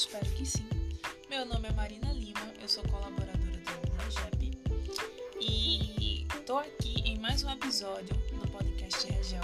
[0.00, 0.66] espero que sim.
[1.28, 4.58] Meu nome é Marina Lima, eu sou colaboradora do Unigep
[5.38, 9.42] e estou aqui em mais um episódio do podcast Regel,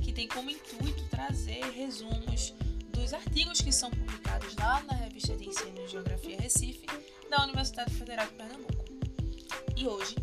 [0.00, 2.54] que tem como intuito trazer resumos
[2.92, 6.86] dos artigos que são publicados lá na revista de ensino de Geografia Recife
[7.28, 8.84] da Universidade Federal de Pernambuco.
[9.76, 10.14] E hoje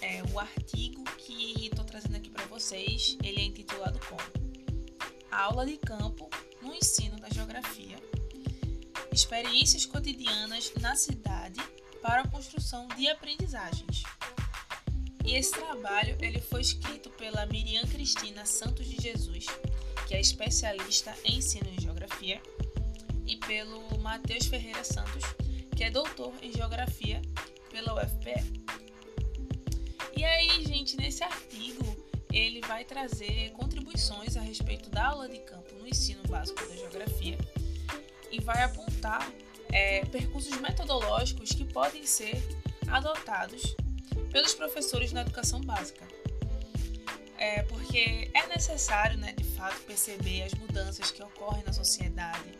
[0.00, 4.20] é o artigo que estou trazendo aqui para vocês, ele é intitulado como
[5.30, 6.28] Aula de Campo
[6.60, 7.96] no Ensino da Geografia
[9.18, 11.60] Experiências Cotidianas na Cidade
[12.00, 14.04] para a Construção de Aprendizagens.
[15.26, 19.46] E esse trabalho ele foi escrito pela Miriam Cristina Santos de Jesus,
[20.06, 22.40] que é especialista em ensino em geografia,
[23.26, 25.24] e pelo Matheus Ferreira Santos,
[25.76, 27.20] que é doutor em geografia
[27.72, 28.62] pela UFPE.
[30.16, 31.84] E aí, gente, nesse artigo
[32.32, 37.36] ele vai trazer contribuições a respeito da aula de campo no ensino básico da geografia
[38.30, 39.30] e vai apontar
[39.72, 42.42] é, percursos metodológicos que podem ser
[42.88, 43.76] adotados
[44.30, 46.06] pelos professores na educação básica.
[47.36, 52.52] É porque é necessário, né, de fato, perceber as mudanças que ocorrem na sociedade,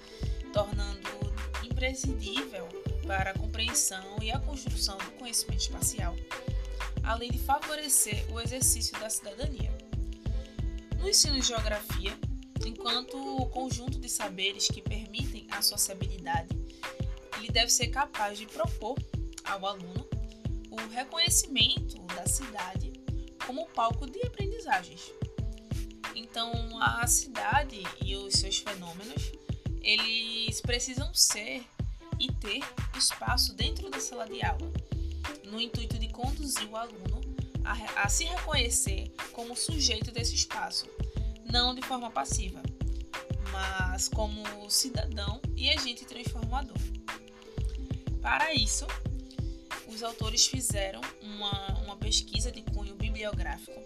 [0.52, 1.08] tornando
[1.64, 2.68] imprescindível
[3.06, 6.14] para a compreensão e a construção do conhecimento espacial,
[7.02, 9.76] além de favorecer o exercício da cidadania.
[10.98, 12.16] No ensino de geografia,
[12.66, 16.56] enquanto conjunto de saberes que permitem a sociabilidade,
[17.38, 18.96] ele deve ser capaz de propor
[19.44, 20.06] ao aluno
[20.70, 22.92] o reconhecimento da cidade
[23.46, 25.12] como palco de aprendizagens.
[26.14, 29.32] Então, a cidade e os seus fenômenos,
[29.80, 31.64] eles precisam ser
[32.18, 32.60] e ter
[32.96, 34.72] espaço dentro da sala de aula,
[35.44, 37.20] no intuito de conduzir o aluno
[37.64, 40.86] a, a se reconhecer como sujeito desse espaço,
[41.44, 42.60] não de forma passiva,
[43.52, 46.76] mas como cidadão e agente transformador.
[48.20, 48.86] Para isso,
[49.86, 53.80] os autores fizeram uma, uma pesquisa de cunho bibliográfico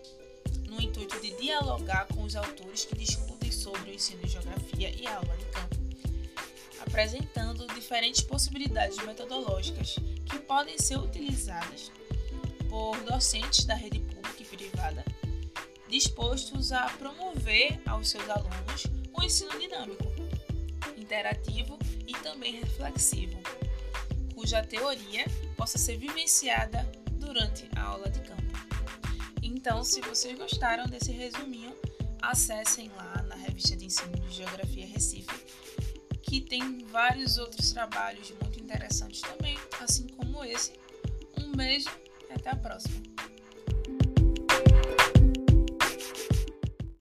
[0.68, 5.06] no intuito de dialogar com os autores que discutem sobre o ensino de geografia e
[5.06, 5.76] a aula de campo,
[6.80, 11.92] apresentando diferentes possibilidades metodológicas que podem ser utilizadas
[12.68, 15.04] por docentes da rede pública e privada
[15.92, 18.86] dispostos a promover aos seus alunos
[19.24, 20.04] ensino dinâmico,
[20.96, 23.40] interativo e também reflexivo,
[24.34, 25.24] cuja teoria
[25.56, 28.42] possa ser vivenciada durante a aula de campo.
[29.42, 31.74] Então, se vocês gostaram desse resuminho,
[32.20, 35.44] acessem lá na revista de ensino de Geografia Recife,
[36.22, 40.72] que tem vários outros trabalhos muito interessantes também, assim como esse.
[41.38, 41.90] Um beijo
[42.28, 43.02] e até a próxima!